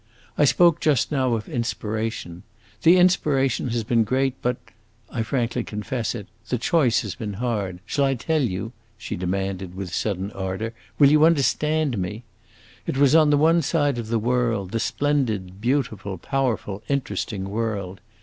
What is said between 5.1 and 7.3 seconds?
I frankly confess it the choice has